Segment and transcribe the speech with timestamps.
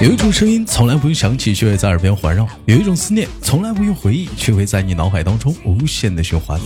[0.00, 6.60] 有一种声音从来不用响起，却会在耳边环绕；有一种思念从来不用回忆，却会在你脑海当中无限的循环。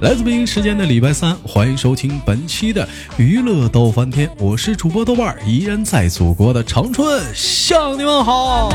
[0.00, 2.86] 来自北京时间的礼拜三，欢迎收听本期的
[3.16, 8.70] 娱乐逗翻天，我是主播豆瓣儿，依然在祖国的长春向你们好。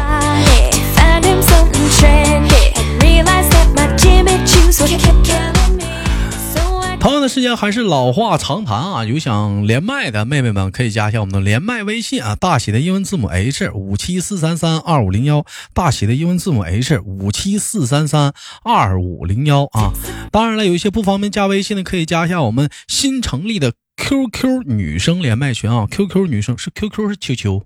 [7.08, 19.94] 同样的时间还是老话常谈啊，有想连麦的妹妹们可以加一下我们的连麦微信啊，大写的英文字母 H 五七四三三二五零幺，大写的英文字母 H 五七四三三二五零幺啊。
[20.34, 27.62] 当然了，有一些不方便加微信的，可以加一下我们新成立的 QQ 女生连麦群啊，QQ 女生是 QQ 是 QQ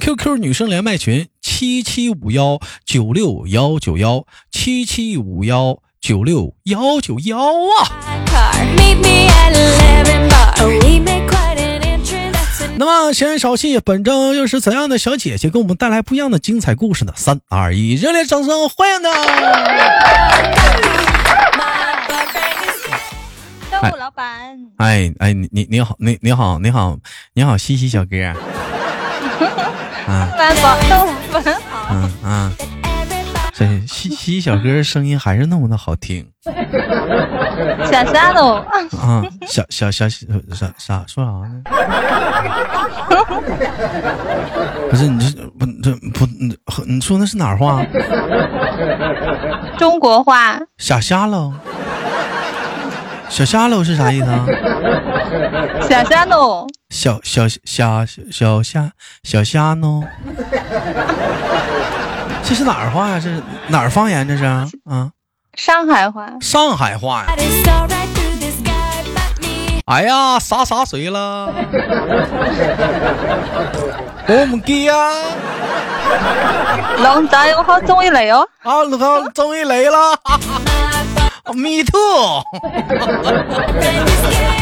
[0.00, 5.82] QQ 女生连麦群七七五幺九六幺九幺七七五幺。
[6.02, 7.86] 九六幺九幺啊！
[12.76, 17.12] 那么闲言少叙，本周又是怎样的小姐姐给我们带来不一样的精彩故事呢？
[17.14, 19.10] 三二一，热烈掌声欢迎她！
[23.70, 26.98] 豆腐老板，哎哎，你你你好，你你好你好
[27.32, 28.16] 你好，西西小哥。
[30.08, 30.28] 嗯，
[30.90, 31.86] 豆腐粉好。
[31.92, 32.52] 嗯嗯。
[33.62, 36.26] 这西西小哥声音还是那么的好听，
[37.84, 38.54] 小沙喽
[39.00, 41.62] 啊，小小小啥啥说啥呢？
[44.90, 47.84] 不是你这不这不你你说那是哪儿话？
[49.78, 50.58] 中国话。
[50.78, 51.52] 小虾喽，
[53.28, 54.44] 小虾喽是啥意思啊？
[55.88, 58.90] 小虾喽，小小虾小虾
[59.22, 60.02] 小虾呢？
[62.44, 63.20] 这是哪儿话呀？
[63.22, 64.26] 这是哪儿方言？
[64.26, 64.68] 这是啊，
[65.56, 66.28] 上海话。
[66.40, 67.34] 上海话呀！
[69.86, 71.52] 哎呀，洒洒水了！
[74.26, 74.94] 我们给呀！
[76.98, 78.48] 龙仔，我好终于嚟哦！
[78.62, 80.16] 啊，龙终于嚟啦！
[81.54, 82.42] Me too！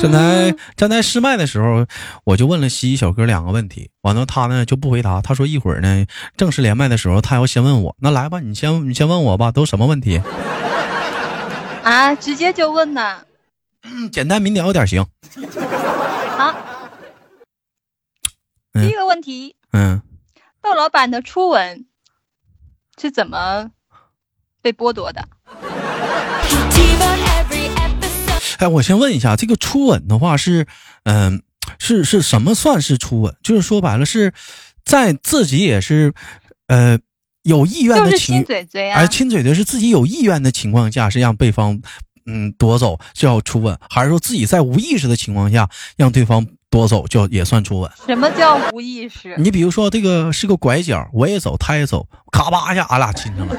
[0.00, 1.86] 站台站台试麦的时候，
[2.24, 5.20] 我就问了西西小哥两个问题，完了他呢就不回答。
[5.20, 6.06] 他说一会儿呢
[6.36, 7.96] 正式连麦的时候，他要先问我。
[8.00, 10.22] 那来吧，你先你先问我吧，都什么问题？
[11.82, 13.24] 啊，直接就问呐。
[13.82, 15.06] 嗯，简单明了点行。
[16.36, 16.54] 好。
[18.72, 19.56] 第一个问题。
[19.72, 20.00] 嗯。
[20.62, 21.86] 窦老板的初吻
[23.00, 23.70] 是怎么
[24.62, 25.28] 被剥夺的？
[28.60, 30.66] 哎，我先问一下，这个初吻的话是，
[31.04, 31.42] 嗯，
[31.78, 33.34] 是是什么算是初吻？
[33.42, 34.34] 就是说白了，是
[34.84, 36.12] 在自己也是，
[36.66, 36.98] 呃，
[37.42, 41.80] 有意愿的情，亲嘴嘴啊，哎，亲嘴嘴是自己有意愿的情况下，是让对方
[42.26, 46.46] 嗯夺走叫初吻，还是说自己在无意识的情况下让对方？
[46.70, 47.90] 多走就也算初吻。
[48.06, 49.34] 什么叫无意识？
[49.36, 53.56] 你比如说这个是个拐角，我也走，他也走，咔吧一下，俺俩亲上了。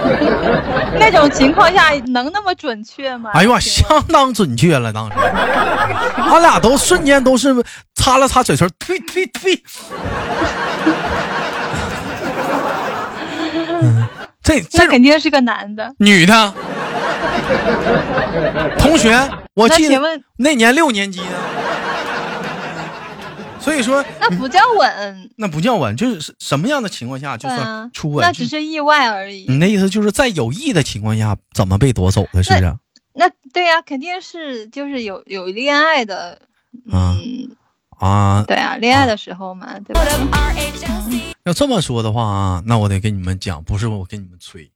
[0.98, 3.30] 那种情况下能那么准确吗？
[3.32, 5.16] 哎呦妈，相当准确了，当时，
[6.18, 7.54] 俺俩都瞬间都是
[7.94, 9.62] 擦了擦嘴唇，呸呸呸。
[14.42, 16.52] 这这肯定是个男的，女的。
[18.78, 19.16] 同学，
[19.54, 20.00] 我记得
[20.38, 21.26] 那年六年级呢。
[23.60, 28.24] 所以说，那不叫吻，那不叫吻，就是什么样的情况下就算初吻？
[28.26, 29.44] 那只是意外而已。
[29.48, 32.76] 你那意思就是在有意的情况下怎么被夺走的，是不是？
[33.12, 36.40] 那对呀，肯定是就是有有恋爱的，
[36.90, 37.50] 嗯
[37.98, 40.02] 啊，对啊，恋爱的时候嘛，对吧？
[41.44, 44.70] 要这么说的话啊，那我得跟你们讲，不是我跟你们吹。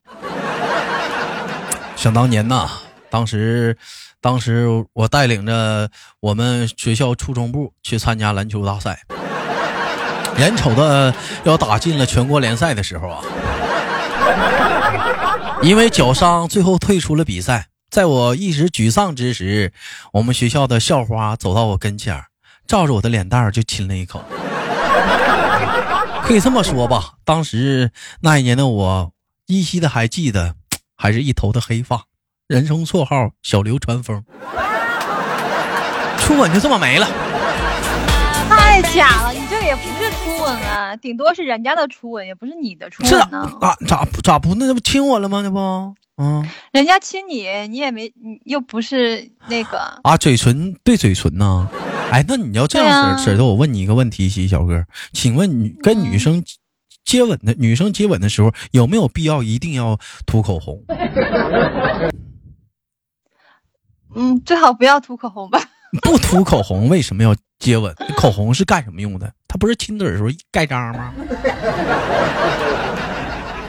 [1.96, 2.68] 想当年呐，
[3.14, 3.78] 当时。
[4.20, 9.02] 当时我带领着我们学校初中部去参加篮球大赛，
[10.40, 11.14] 眼瞅着
[11.44, 13.20] 要打进了全国联赛的时候啊，
[15.60, 17.66] 因为脚伤最后退出了比赛。
[17.90, 19.74] 在我一时沮丧之时，
[20.14, 22.18] 我们学校的校花走到我跟前
[22.66, 24.24] 照着我的脸蛋就亲了一口。
[26.24, 29.12] 可以这么说吧，当时那一年的我
[29.48, 30.54] 依稀的还记得，
[30.96, 32.04] 还是一头的黑发。
[32.46, 34.22] 人生绰号小刘传风，
[36.18, 37.06] 初吻就这么没了，
[38.50, 39.32] 太假了！
[39.32, 43.50] 你这也不是初吻啊，顶多是人家的初吻，也不是你的初吻呢。
[43.62, 45.40] 啊，咋咋不那不亲我了吗？
[45.42, 48.12] 那不，嗯，人家亲你，你也没，
[48.44, 51.66] 又不是那个啊，嘴唇对嘴唇呢？
[52.10, 56.44] 哎，那你要这样式的，我问你一个问题，西小哥，请问你跟女生
[57.06, 60.84] 接吻的女生接吻的时候，有没有必要一定要涂口红？
[64.14, 65.60] 嗯，最好不要涂口红吧。
[66.02, 67.94] 不涂口红为什么要接吻？
[68.16, 69.32] 口红是干什么用的？
[69.46, 71.12] 它不是亲嘴的时候盖章吗？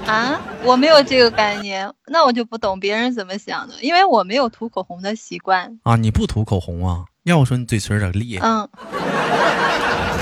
[0.08, 5.96] 啊，我没有这个概念，那我就不懂别人怎么想的，因为我没有涂口红的习惯啊。
[5.96, 7.06] 你不涂口红啊？
[7.24, 8.40] 要我说你嘴唇咋裂？
[8.42, 8.70] 嗯，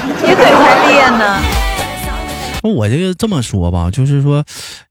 [0.07, 1.41] 你嘴才裂呢。
[2.63, 4.41] 我这个这么说吧，就是说，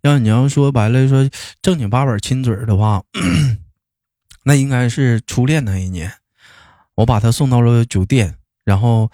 [0.03, 1.27] 要你要说白了说
[1.63, 3.03] 正经八百亲嘴的话，
[4.45, 6.13] 那应该是初恋那一年，
[6.97, 9.11] 我把他送到了酒店，然后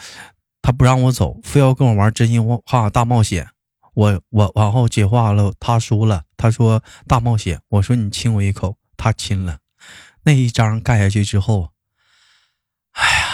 [0.62, 3.48] 他不让我走，非要跟我玩真心话大冒险。
[3.94, 6.22] 我我往后接话了，他输了。
[6.36, 9.58] 他说大冒险，我说你亲我一口，他亲了。
[10.22, 11.70] 那一张盖下去之后，
[12.92, 13.26] 哎呀，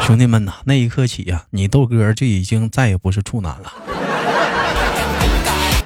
[0.02, 3.72] 兄弟们呐，那一刻起呀，你豆哥就已经再也不是处男了。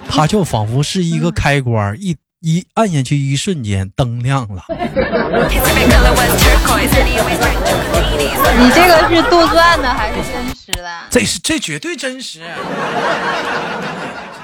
[0.09, 4.63] 他就仿佛是一个开关，一一按下去，一瞬间灯亮了。
[8.59, 10.89] 你这个是杜撰的还是真实的？
[11.11, 12.41] 这是这绝对真实，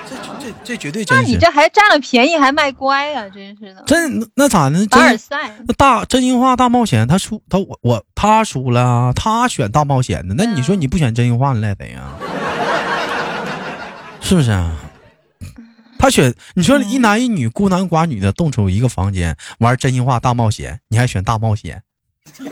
[0.08, 1.22] 这这这绝对真实。
[1.22, 3.28] 那你这还占了便宜还卖乖呀？
[3.28, 3.82] 真是的。
[3.86, 4.86] 真那咋的？
[4.86, 5.50] 真尔赛。
[5.66, 10.34] 那大真心话大冒险，他输他我我他输了，他选大冒险的。
[10.36, 12.02] 那你说你不选真心话，你赖谁呀？
[14.20, 14.72] 是不是啊？
[16.02, 21.84] 他选你说一男一女孤男寡女的动手一个房间玩真心话大冒险，你还选大冒险？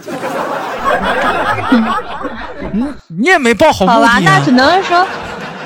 [2.73, 3.93] 你，你也没报好目的。
[3.93, 5.05] 好吧，那只能说，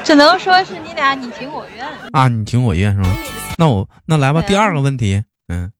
[0.02, 3.14] 只能说是你俩你情我愿啊，你情我愿是吗？
[3.58, 5.70] 那我那来吧，第二个问题，嗯，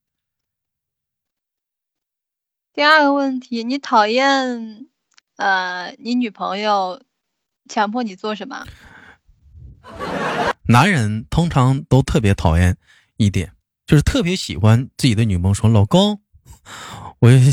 [2.74, 4.86] 第二个问题，你讨厌
[5.38, 7.00] 呃，你女朋友
[7.66, 8.66] 强迫你做什么？
[10.66, 12.76] 男人通常都特别讨厌
[13.16, 13.50] 一点，
[13.86, 16.18] 就是特别喜欢自己的女朋友说：“老公。”
[17.20, 17.38] 我也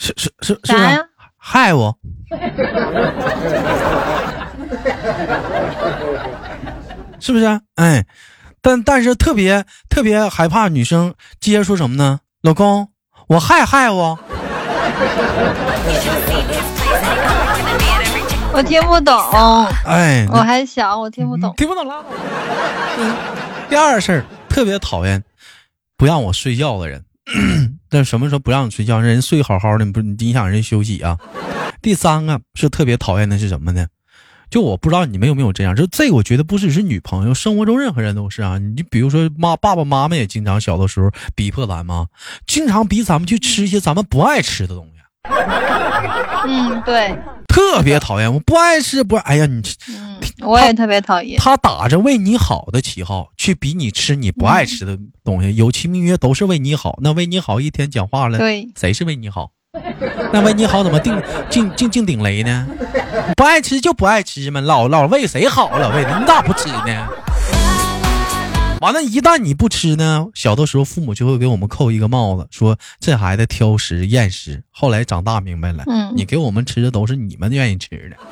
[0.00, 1.00] 是是是是啥呀？
[1.36, 1.96] 害我？
[7.20, 7.60] 是不是？
[7.76, 8.04] 哎，
[8.60, 12.20] 但但是特别特别害怕女生接着说什么呢？
[12.42, 12.88] 老公，
[13.28, 14.18] 我害害我。
[18.56, 19.14] 我听不懂，
[19.84, 22.08] 哎，我还小，我听不懂，听不懂拉倒。
[23.68, 25.22] 第二事儿，特别讨厌
[25.98, 27.04] 不让我睡觉的人。
[27.90, 28.98] 但什么时候不让你睡觉？
[28.98, 31.18] 人睡好好的，你不影响人休息啊。
[31.82, 33.86] 第三个是特别讨厌的是什么呢？
[34.48, 38.56] 就我不知道你们有没有这样，就这个我觉得不只是女朋友，生活中任何人都是啊。
[38.56, 42.06] 你比如说妈爸爸妈妈也经常小的时候逼迫咱们，
[42.46, 44.92] 经常逼咱们去吃一些咱们不爱吃的东西。
[46.48, 47.18] 嗯，对，
[47.56, 51.38] 特别讨厌，我不爱吃，不，哎呀，你，嗯，我也特别讨厌。
[51.40, 56.98] 他打着为你好的旗号去比你吃你不爱吃的东西， 有其名曰都是为你好。
[57.00, 59.50] 那为你好一天讲话了，对，谁是为你好？
[60.34, 61.18] 那为你好怎么定
[61.48, 62.66] 净净净顶雷呢？
[63.38, 65.96] 不爱吃就不爱吃嘛，老老为谁好了？
[65.96, 67.08] 为你咋不吃呢？
[68.80, 74.62] 完了，一旦你不吃呢，小的时候父母就会给我们扣一个帽子，说这孩子挑食厌食。
[74.70, 78.16] 后来长大明白了，嗯，你给我们吃的都是你们愿意吃的。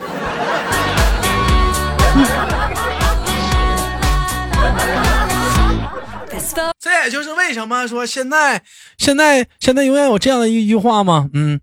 [6.79, 8.63] 这也就是为什么说现在
[8.99, 11.31] 现在现在永远有这样的一句话吗？
[11.33, 11.61] 嗯，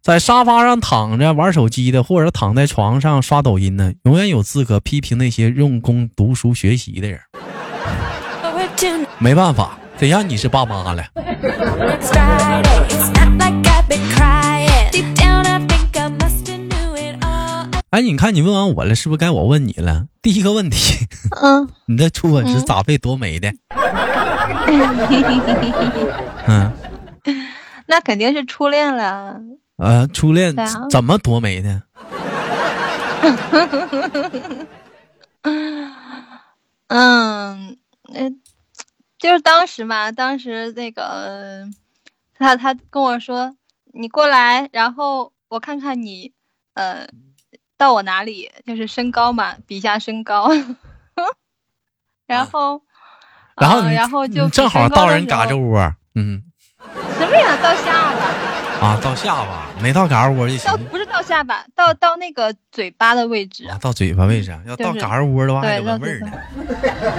[0.00, 7.20] 在沙发上躺着玩手机的，或者躺在床上刷抖音的，永远有资格批评那些用功读书学习的人。
[9.20, 10.28] 没办法，谁让？
[10.28, 11.04] 你是爸妈了。
[17.90, 20.04] 哎，你看，你问完我了，是不是该我问你了？
[20.22, 21.06] 第一个问题，
[21.42, 23.52] 嗯， 你的初吻是咋被夺没的？
[26.46, 26.72] 嗯，
[27.86, 29.40] 那肯定是初恋了。
[29.78, 30.54] 呃，初恋
[30.90, 31.82] 怎么夺没的？
[36.88, 37.76] 嗯，
[38.12, 38.40] 嗯。
[39.18, 41.66] 就是当时嘛，当时那个
[42.38, 43.56] 他他跟我说
[43.92, 46.32] 你过来，然后我看看你，
[46.74, 47.08] 呃，
[47.76, 50.48] 到我哪里，就是身高嘛，比一下身高，
[52.26, 52.82] 然后，
[53.56, 56.42] 然后然后就正好到人嘎吱窝，嗯，
[57.18, 66.30] 什么呀，到下巴啊，到下巴，没到嘎吱窝就行，到不是到下巴，到到那个嘴巴的位置，啊到嘴巴位置，要到嘎吱窝的话还得闻味儿呢。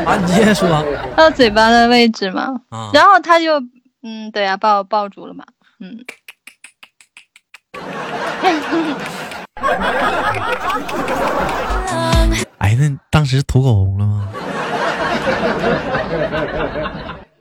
[0.06, 0.86] 啊，你接着说。
[1.16, 3.60] 到嘴巴的位置嘛，啊然后他就，
[4.04, 5.44] 嗯，对呀，把我抱住了嘛，
[5.80, 6.00] 嗯。
[12.60, 14.30] 哎，那当时涂口红了吗？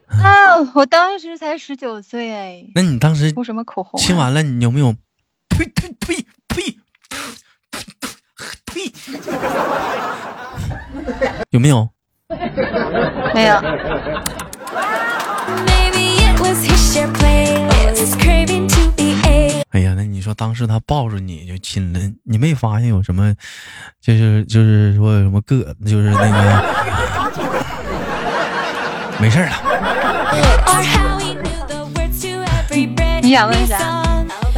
[0.09, 4.01] 啊，我当时才十九岁哎，那你当时涂什么口红、啊？
[4.03, 4.93] 亲完了，你有没有？
[5.49, 6.77] 呸呸呸呸
[8.65, 8.91] 呸！
[11.51, 11.89] 有没有？
[13.33, 13.55] 没有。
[19.71, 23.33] 哎呀，那你说当时他抱着你就亲了，你没发现有什么？
[24.01, 26.63] 就是就是说有什么个，就是那个，
[29.21, 29.98] 没事儿了。
[33.21, 34.03] 你想问啥.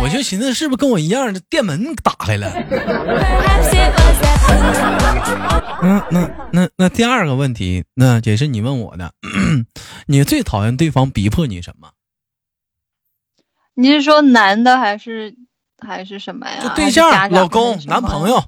[0.02, 2.52] 我就寻思是不是跟我一样，这店门打开了.
[5.84, 9.14] 嗯，那那那第二个问题，那也是你问我的，
[10.08, 11.92] 你最讨厌对方逼迫你什么？
[13.74, 15.36] 你是说男的还是
[15.78, 16.62] 还是什么呀？
[16.62, 18.30] 就对象、老公男朋。
[18.30, 18.44] 友。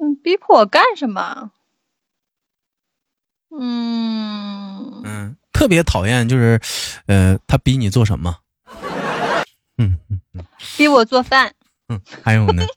[0.00, 1.50] 嗯，逼迫我干什么？
[3.50, 4.19] 嗯，嗯，
[5.60, 6.58] 特别讨厌就是，
[7.04, 8.34] 呃，他逼你做什么？
[9.76, 10.18] 嗯嗯
[10.78, 11.52] 逼我做饭。
[11.90, 12.64] 嗯，还有呢？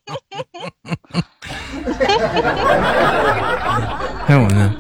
[4.27, 4.75] 还有呢？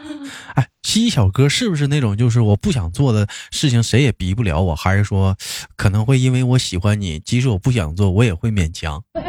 [0.55, 5.37] 哎，西西小哥是不是那种就是我不想做的事情谁也逼不了我，还是说
[5.77, 9.23] 可能会因为我喜欢你，即使我不想做，我也会勉强对，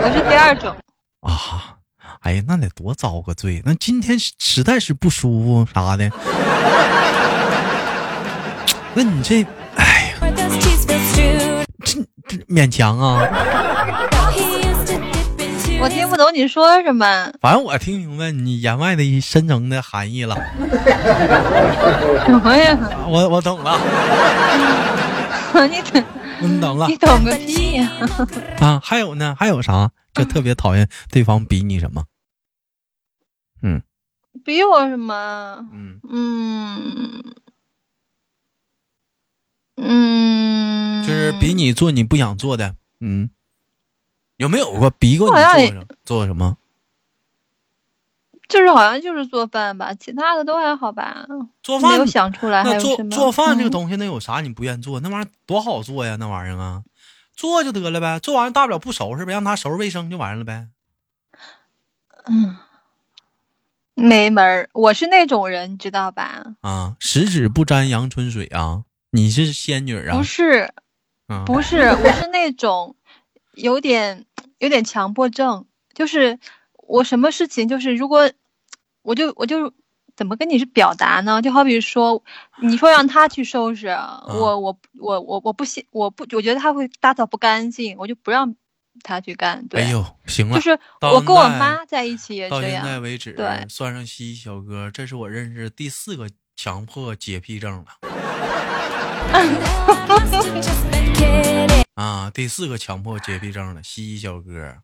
[0.00, 0.74] 我是第二种。
[1.20, 1.76] 啊？
[2.20, 3.60] 哎呀，那得多遭个罪！
[3.66, 6.08] 那今天实实在是不舒服啥的，
[8.94, 9.44] 那你这，
[9.76, 10.28] 哎呀
[10.78, 11.64] strewed.
[12.26, 13.20] 这勉强啊
[15.80, 17.30] 我听不懂你说什么。
[17.40, 20.34] 反正我听明白你言外的深层的含义了，
[22.24, 22.78] 什么呀？
[23.08, 23.78] 我我懂了，
[25.68, 26.02] 你懂
[26.40, 27.90] 你懂了你懂个屁呀！
[28.60, 28.80] 啊！
[28.82, 29.36] 还有呢？
[29.38, 29.90] 还有啥？
[30.14, 32.04] 就特别讨厌对方比你什么？
[33.62, 33.82] 嗯
[34.44, 35.58] 比我什么？
[35.72, 37.22] 嗯，嗯
[39.76, 43.30] 嗯，就是比你做你不想做的，嗯，
[44.36, 46.56] 有没有过逼过你做什么做什么？
[48.46, 51.26] 就是好像就是做饭吧，其他的都还好吧。
[51.62, 53.10] 做饭没有想出来还有什么？
[53.10, 55.00] 做饭这个嗯东西，那有啥你不愿意做？
[55.00, 56.82] 那玩意儿多好做呀，那玩意儿啊，
[57.34, 58.20] 做就得了呗。
[58.20, 60.68] 做完大不了不收拾呗，让他收拾卫生就完了呗。
[62.26, 62.56] 嗯，
[63.94, 64.68] 没门儿。
[64.72, 66.44] 我是那种人，你知道吧？
[66.60, 68.84] 啊，十指不沾阳春水啊！
[69.14, 70.24] 你是仙女啊不？
[70.24, 70.74] 是，
[71.28, 72.96] 啊，不是， 我是那种
[73.54, 74.26] 有点
[74.58, 76.40] 有点强迫症，就是
[76.88, 78.28] 我什么事情就是如果
[79.02, 79.72] 我就我就
[80.16, 81.40] 怎么跟你是表达呢？
[81.40, 82.24] 就好比说，
[82.60, 88.56] 你说让他去收拾，我我我我我不信，我不我觉得他会打扫不干净，我就不让
[89.04, 89.64] 他去干。
[89.68, 92.84] 对，哎呦，行了就，是我跟我妈在一起也到现这样。
[92.84, 97.84] 在为止，对算上西西小哥，这是我认识第四个强迫洁癖症了
[101.94, 102.30] 啊！
[102.34, 104.74] 第四个强迫洁癖症了，西西小哥，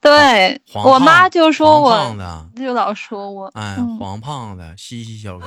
[0.00, 5.46] 对，我妈就说我，的，就老说我，哎，嗯黄胖子西西小哥，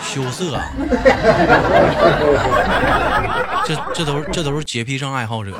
[0.00, 0.58] 羞涩，
[3.64, 5.52] 这这都是这都是洁癖症爱好者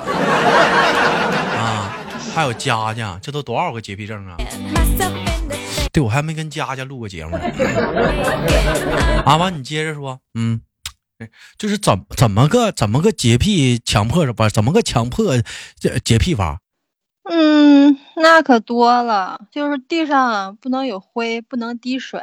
[1.56, 1.90] 啊！
[2.34, 4.36] 还有佳佳，这都多少个洁癖症啊？
[5.96, 7.44] 对我还没跟佳佳录过节目呢。
[9.24, 10.60] 啊，完你接着说，嗯，
[11.56, 15.38] 就是怎怎么个怎么个洁癖强迫不怎么个强迫
[15.80, 16.60] 这洁癖法？
[17.24, 22.20] 嗯，那可多了，就是地上啊不能有灰，不能滴水。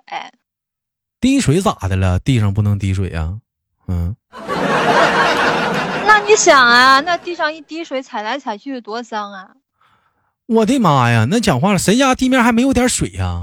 [1.19, 2.19] 滴水咋的了？
[2.19, 3.39] 地上不能滴水啊？
[3.87, 4.15] 嗯，
[6.05, 9.49] 那你想啊，那地上一滴水，踩来踩去多脏啊！
[10.47, 13.41] 我的妈呀，那讲话了，谁家地面还没有点水呀.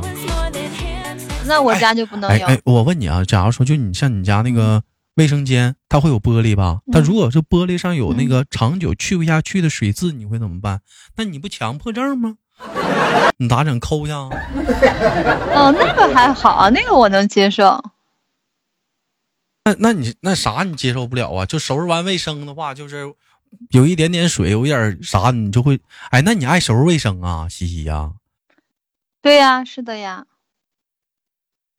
[1.47, 2.47] 那我家就不能有。
[2.47, 4.83] 哎哎，我问你啊，假如说就你像你家那个
[5.15, 6.81] 卫生间，它会有玻璃吧？
[6.93, 10.83] 它如果是玻璃上有那个长久去不下去的水渍，你会怎么办？
[11.17, 12.37] 那你不强迫症吗？
[13.39, 13.81] 你咋整？
[13.81, 14.29] 抠去啊？
[15.55, 17.83] 哦，那个还好，那个我能接受。
[19.65, 21.47] 那那你那啥你接受不了啊？
[21.47, 23.15] 就收拾完卫生的话，就是
[23.71, 25.81] 有一点点水，有一点啥，你就会
[26.11, 28.13] 哎，那你爱收拾卫生啊，西西呀、
[29.21, 30.27] 对呀，是的呀。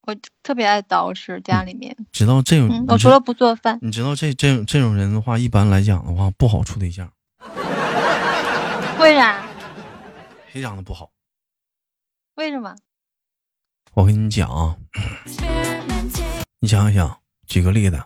[0.04, 7.12] 我特别爱捯饬家里面，知道这种，嗯，我除了不做饭，你知道这这种这种人的话，一般来讲的话不好处对象，
[9.00, 9.46] 为啥？
[10.52, 11.12] 非常的不好。
[12.36, 12.76] 为什么？
[13.94, 14.76] 我跟你讲啊.
[16.60, 18.04] 你想想，举个例子，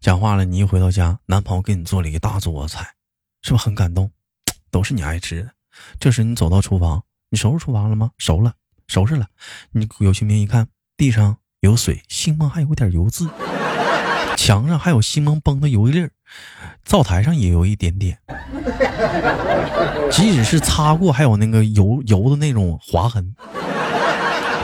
[0.00, 2.94] 讲话了，你一回到家，男朋友给你做了一大桌子菜，
[3.42, 4.10] 是不是很感动？
[4.70, 5.50] 都是你爱吃的。
[5.98, 8.10] 这时你走到厨房，你收拾厨房了吗？
[8.16, 8.54] 收了，
[8.88, 9.26] 收拾了。
[9.72, 10.66] 你有清明一看，
[10.96, 13.28] 地上有水，星梦还有点油渍，
[14.38, 16.10] 墙上还有星梦崩的油粒儿，
[16.82, 18.18] 灶台上也有一点点。
[20.10, 23.36] 即使是擦过，还有那个油油的那种划痕。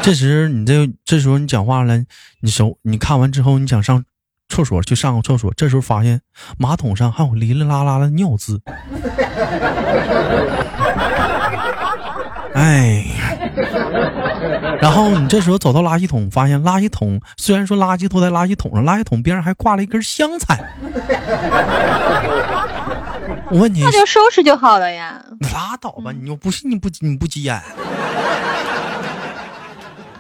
[0.03, 2.03] 这时你这这时候你讲话了，
[2.41, 4.03] 你手你看完之后，你想上
[4.49, 6.21] 厕所去上个厕所，这时候发现
[6.59, 8.61] 马桶上还有哩哩啦啦的尿渍。
[12.55, 13.05] 哎，
[14.81, 20.59] 然后你这时候走到垃圾桶，发现垃圾桶虽然说垃圾都在垃圾桶上，垃圾桶边上还挂了一根香菜。
[23.51, 25.23] 我问你，那就收拾就好了呀。
[25.53, 27.61] 拉倒吧，你又不是你不你不急眼。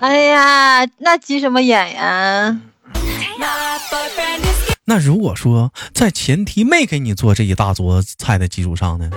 [0.00, 2.58] 哎呀，那急什么眼呀？
[4.84, 9.10] 那如果说在前提没给你做这一大桌菜的基础上呢？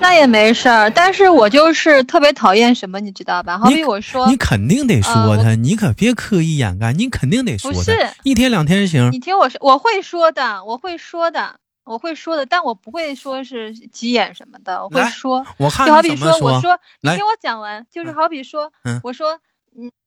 [0.00, 3.58] 那也没事儿，但是我就是特别讨厌什么，你知道吧？
[3.58, 7.78] 好比我说你，肯定得说呃他，你可别刻意掩盖，你肯定得说他。
[7.78, 15.44] 不是一天两天行你，听我说，我会说的，我会说的，我会说的，但我不会说是急眼什么的，我会说。
[15.56, 19.40] 我看就好比你怎么我说，你听我讲完，就是好比说，嗯我说，嗯，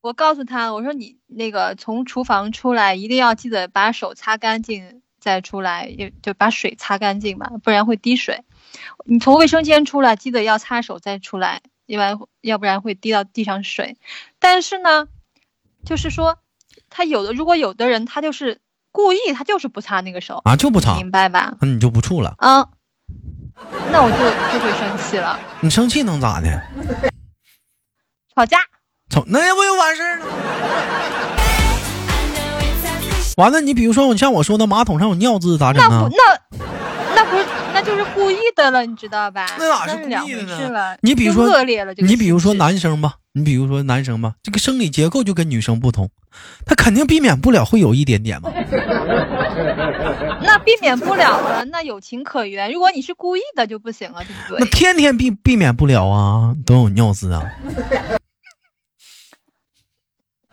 [0.01, 8.45] 我告诉他，我说你那个从厨房出来，一定要记得把手擦干净再出来，就就把水擦干净嘛，不然会滴水。
[9.05, 13.97] 你从卫生间出来，记得要擦手再出来，要不然要不然会滴到地上水。
[14.39, 15.07] 但是呢，
[15.85, 16.39] 就是说，
[16.89, 18.61] 他有的如果有的人他就是
[18.93, 21.57] 故意，他就是不擦那个手，啊就不擦，明白吧？
[21.59, 22.35] 那你就不处了。
[22.39, 22.65] 嗯，
[23.91, 24.17] 那我就
[24.53, 26.63] 就会生气了，你生气能咋的？
[28.33, 28.59] 吵架。
[29.17, 30.25] 操，那不就完事儿了
[33.37, 36.09] 完了，你比如说，你像我说的，马桶上有尿渍咋整那不啊？
[36.11, 36.17] 那
[37.15, 39.45] 那不是那就是故意的了，你知道吧？
[39.59, 40.97] 那哪是故意的呢。
[41.01, 46.09] 你比如说恶劣了，你比如说男生吧，你比如说男生吧，这个生理结构就跟女生不同，
[46.65, 48.49] 他肯定避免不了会有一点点嘛。
[50.41, 52.71] 那避免不了了，那有情可原。
[52.71, 54.65] 如果你是故意的就不行了，对不对那？
[54.75, 57.43] 天天避避免不了啊，都有尿渍啊。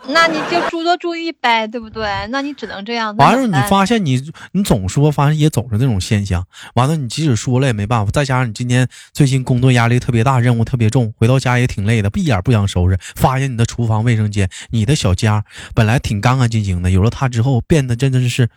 [0.06, 2.04] 那你就多多注意呗，对不对？
[2.30, 3.16] 那你只能这样。
[3.16, 4.20] 那完了，你发现你
[4.52, 6.46] 你总说，发现也总是这种现象。
[6.74, 12.98] 完了，你即使说了也没办法，再加上你今天最近工作压力特别大，任务特别重，回到家也挺累的，一点不想收拾。
[13.16, 18.50] 发现你的厨房、卫生间、你的小家本来挺干干净净的，有了它之后变得真的是，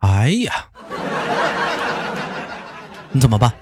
[0.00, 0.52] 哎呀，
[3.12, 3.52] 你怎么办？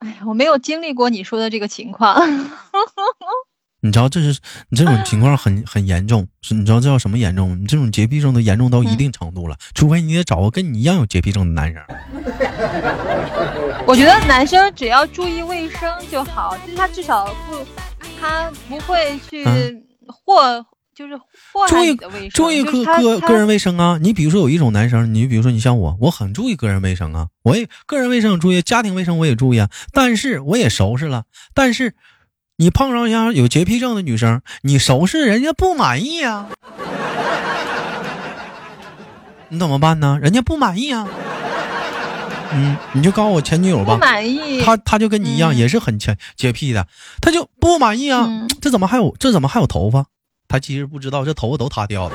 [0.00, 2.20] 哎呀，我没有经历过你说的这个情况。
[3.84, 7.60] 你知道这是你这种情况很很严重，是你知道这叫什么严重？
[7.60, 11.82] 你这种洁癖症都严重到一定程度了，除非你得找个跟你一样有洁癖症的男人。
[13.84, 17.66] 我觉得男生只要注意卫生就好，就是他至少不，
[18.20, 20.64] 他不会去嗯祸，
[20.94, 22.30] 就是祸注意害你的卫生。
[22.30, 23.98] 注意个个个人卫生啊！
[24.00, 31.24] 你比如说有一种男生，你比如说你像我，我很注意个人卫生啊，我也个人卫生注意，家庭卫生我也注意啊，但是我也收拾了。
[31.52, 31.96] 但是
[32.62, 36.46] 你碰上一下有洁癖症的女生，你收拾人家不满意啊，
[39.48, 40.16] 你怎么办呢？
[40.22, 41.08] 人家不满意啊。
[42.52, 44.62] 嗯，你就告诉我前女友吧不吧，满意。
[44.62, 46.86] 她她就跟你一样，嗯也是很洁洁癖的，
[47.20, 48.26] 她就不满意啊。
[48.28, 50.04] 嗯这怎么还有这怎么还有头发？
[50.46, 52.14] 她其实不知道这头发都她掉的。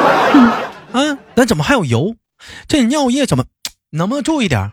[0.92, 2.14] 嗯，那怎么还有油？
[2.66, 3.44] 这尿液怎么
[3.90, 4.72] 能不能注意点？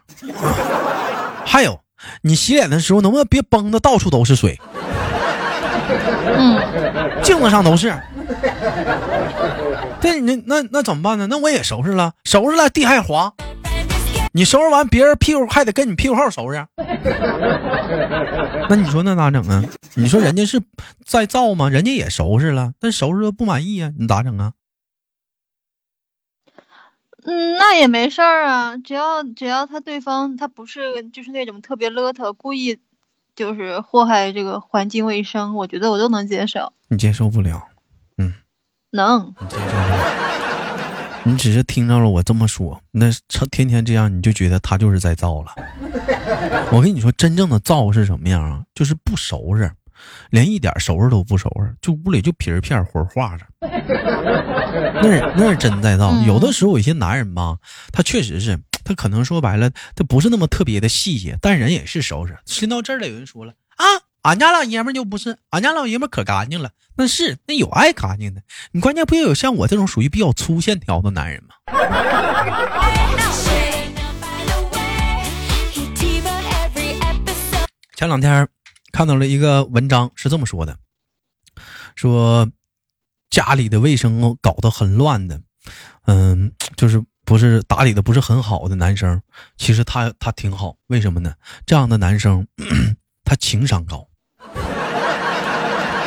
[1.45, 1.81] 还有，
[2.21, 4.59] 你洗脸的时候能不能别崩的到处都是水，
[6.37, 6.59] 嗯，
[7.23, 7.93] 镜子上都是？
[10.01, 11.27] 对，你那那怎么办呢？
[11.29, 13.33] 那我也收拾了，收拾了，地还滑。
[14.33, 16.63] 你收拾完，别人屁股还得跟你屁股后收拾。
[18.69, 19.63] 那你说那咋整啊？
[19.95, 20.61] 你说人家是
[21.03, 21.69] 在造吗？
[21.69, 24.51] 人家也收拾了，但收拾的不满意啊，你咋整啊？
[27.29, 32.79] 嗯，那也没事儿啊，只要只要他对方他不是就是那种特别邋遢，故意
[33.35, 37.61] 就是祸害这个环境卫生，我觉得我都能接受，你接受不了，
[38.17, 38.33] 嗯
[38.91, 39.35] 能。
[39.41, 40.23] 你接受不了。
[41.25, 45.53] 你只是听到了我这么说，那成天天这样，你就觉得他就是在造了。
[46.71, 48.63] 我跟你说，真正的造是什么样啊？
[48.73, 49.69] 就是不收拾，
[50.29, 53.45] 连一点收拾都不收拾，就屋里就皮儿片儿活化着。
[55.01, 56.11] 那是那是真在造。
[56.11, 57.57] 嗯有的时候有些男人吧，
[57.91, 62.37] 他确实是，他可能说白了，他不是那么特别的细节，但人也是收拾。
[62.45, 63.85] 听到这儿了，有人说了啊，
[64.23, 66.71] 俺家老爷们就不是，俺家老爷们可干净了。
[66.95, 71.55] 那是那有爱干净的，你关键不也有像我这种属于比较粗线条的男人吗
[77.95, 78.47] 前两天
[78.91, 80.77] 看到了一个文章，是这么说的：
[81.95, 82.47] 说
[83.37, 85.39] 家里的卫生搞得很乱的，
[86.07, 89.21] 嗯，就是不是打理的不是很好的男生，
[89.57, 91.31] 其实他他挺好，为什么呢？
[91.63, 92.47] 这样的男生
[93.23, 94.07] 他情商高，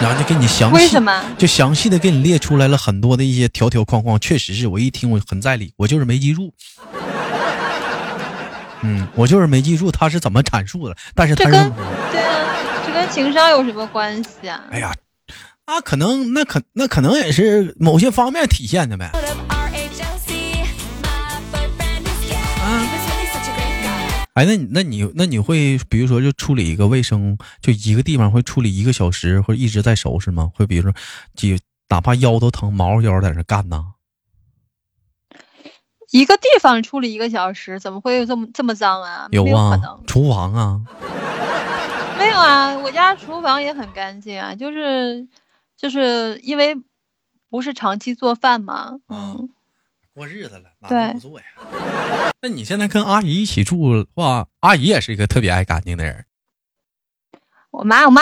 [0.01, 1.23] 然后就给你详细为什么？
[1.38, 6.53] 就详细的给你列出来了很多的一些条条框框，确实是我一听我很在理，我就是没记住。
[8.81, 11.73] 嗯，我就是没记住他是怎么阐述的，但是他这跟。
[12.11, 14.64] 对啊，这跟情商有什么关系啊？
[14.73, 14.93] 哎呀，
[15.71, 19.13] 啊，可能那可那可能也是某些方面体现的呗。
[19.15, 19.21] Uh.
[24.35, 30.51] 哎，那你那你那你会比如说就处理一个卫生，就一个地方会处理一个小时，或者一直在收拾吗？
[30.57, 30.93] 会比如说
[31.37, 31.57] 几
[31.89, 33.85] 哪怕腰都疼，毛腰在那干呢？
[36.11, 39.29] 一个地方处理一个小时，怎么会有这么这么脏啊？
[39.31, 39.79] 有啊，，
[40.09, 40.81] 厨房啊，
[42.19, 45.25] 没有啊，我家厨房也很干净啊，就是
[45.81, 46.77] 就是因为
[47.49, 49.49] 不是长期做饭嘛，嗯，
[50.12, 51.47] 过日子了，哪对能不做呀？
[52.43, 56.27] 那你现在跟阿姨一起住的话，阿姨也是一个特别爱干净的人。
[57.71, 58.21] 我妈我妈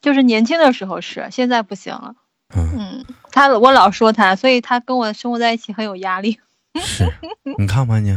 [0.00, 2.14] 就是年轻的时候是，现在不行了，
[2.54, 6.38] 嗯，嗯，她我老说她，所以她跟我生活在一起很有压力。
[6.80, 7.12] 是，
[7.58, 8.16] 你看吧你，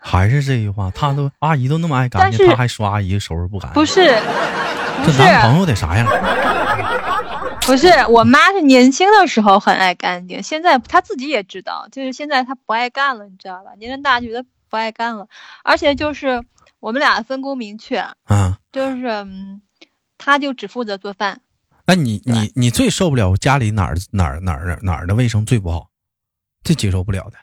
[0.00, 4.06] 还是这句话，她都阿姨都那么爱干净，她还说阿姨收拾不干净，不是，
[5.04, 6.06] 这，男朋友得啥样？
[7.64, 13.72] 不是，我妈是年轻的时候很爱干净，现在她自己也知道，就是现在她不爱干了，你知道吧？
[13.78, 15.28] 年龄大觉得不爱干了，
[15.62, 16.42] 而且就是
[16.80, 19.62] 我们俩分工明确，啊，就是嗯，
[20.18, 21.40] 她就只负责做饭，
[21.86, 25.88] 那你你你最受不了家里哪儿哪儿哪儿哪儿的卫生最不好，
[26.64, 27.38] 最接受不了的？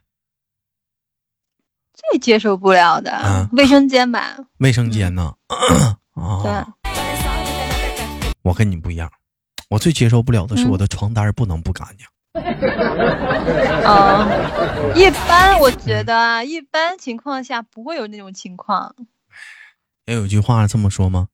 [2.11, 5.33] 最接受不了的、嗯卫生间吧，卫生间呢？
[6.43, 6.51] 对。
[6.51, 6.67] 啊，
[8.41, 9.11] 我跟你不一样，
[9.69, 12.05] 我最接受不了的是嗯我的床单不能不干净。
[12.33, 12.43] 嗯，
[14.95, 18.95] 一般我觉得啊，一般情况下不会有那种情况，
[20.05, 21.27] 也有句话这么说吗？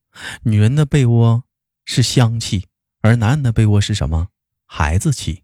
[0.43, 1.43] 女人的被窝
[1.85, 2.67] 是香气，
[3.01, 4.27] 而男人的被窝是什么？
[4.67, 5.43] 孩子气。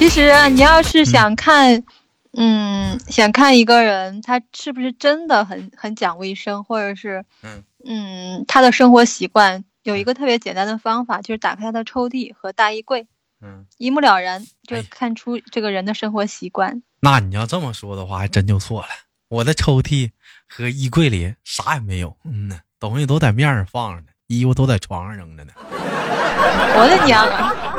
[0.00, 1.84] 其实啊你要是想看，
[2.32, 13.06] 嗯，想看一个人他是不是真的很很讲卫生，或者是，嗯嗯，他的生活习惯，有一个特别简单的方法，就是打开他的抽屉和大衣柜，
[13.42, 16.82] 嗯，一目了然，就哎看出这个人的生活习惯。
[17.00, 18.88] 那你要这么说的话，还真就错了。
[19.28, 20.10] 我的抽屉
[20.48, 27.69] 和衣柜里啥也没有，嗯呢，东西都在面上放着呢，衣服都在床上扔着呢， 我的娘啊！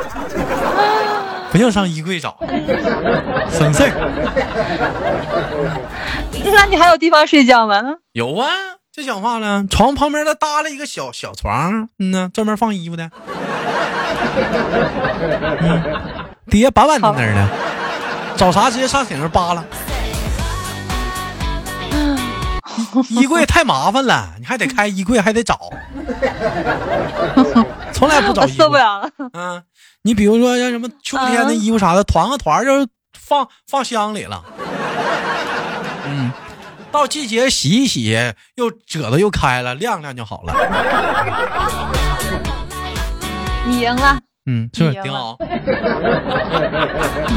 [1.52, 2.36] 不用上衣柜找，
[3.50, 3.92] 省事儿。
[6.52, 7.82] 那你还有地方睡觉吗？
[8.12, 8.48] 有啊，
[8.90, 13.10] 这讲话了，床旁边再搭了一个小小床，嗯呢，专门放衣服的。
[15.60, 15.82] 嗯，
[16.48, 17.48] 底下板板正正的，
[18.36, 19.62] 找啥直接上顶上扒拉。
[23.10, 25.58] 衣柜太麻烦了，你还得开衣柜，还得找，
[27.92, 28.56] 从来不找衣服。
[28.62, 29.10] 受不了了。
[29.34, 29.62] 嗯，
[30.04, 34.44] 你比如说像什么秋天的衣服啥的，团个团就放放箱里了。
[36.04, 36.32] 嗯，
[36.90, 38.18] 到季节洗一洗，
[38.56, 40.52] 又褶子又开了，晾晾就好了。
[43.64, 45.36] 你赢了，嗯，是不是挺好？
[45.38, 45.46] 你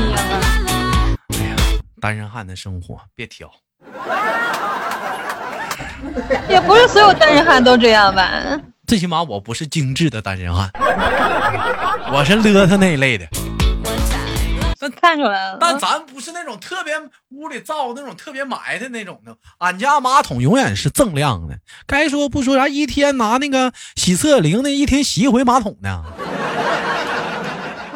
[0.09, 0.25] 赢了。
[2.01, 3.47] 单身汉的生活别挑，
[6.49, 8.59] 也不是所有单身汉都这样吧？
[8.87, 10.69] 最起码我不是精致的单身汉，
[12.11, 13.27] 我是邋遢那一类的。
[15.01, 15.57] 看出来了。
[15.59, 16.93] 但咱不是那种特别
[17.29, 21.57] 屋里造那种特别埋汰那种的，俺家马桶永远是锃亮的。
[21.87, 26.03] 该说不说啥，一天拿那个洗厕灵的，一天洗一回马桶呢。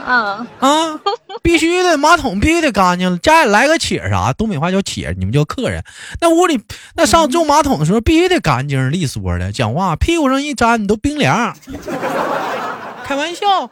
[0.07, 0.99] 嗯， 啊，
[1.41, 3.19] 必须的，马桶必须得干净。
[3.19, 5.83] 家里来个且啥，东北话叫且，你们叫客人。
[6.21, 6.61] 那屋里
[6.95, 9.51] 那上用马桶的时候，必须得干净利索的。
[9.51, 11.55] 讲话屁股上一沾，你都冰凉。
[13.05, 13.45] 开玩笑，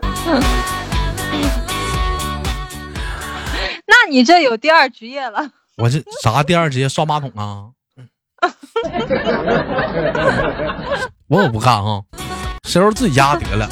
[3.86, 5.52] 那你这有第二职业了。
[5.78, 7.68] 我这啥第二职业刷马桶啊？
[11.28, 12.02] 我可不干啊，
[12.68, 13.70] 收拾自己家得了。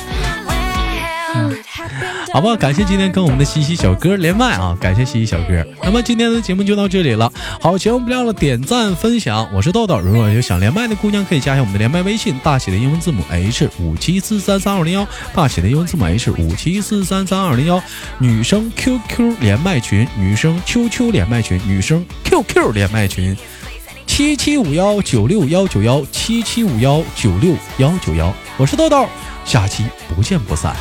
[2.36, 5.66] 好吧，感谢今天跟我们的西西小哥连麦啊，感谢西西小哥。
[5.82, 9.48] 那么今天的节目就到这里了，好，节目不要了点赞分享。
[9.54, 17.82] 我是豆豆，如果有想连麦的姑娘，可以加一下我们的连麦微信，大写的英文字母 H 五七四三三二零幺，大写的英文字母 H 五七四三三二零幺。
[18.20, 23.34] 女生 QQ 连麦群，女生 QQ 连麦群，女生 QQ 连麦群。
[24.06, 29.08] 七七五幺九六幺九幺七七五幺九六幺九幺，我是豆豆，
[29.46, 30.76] 下期不见不散。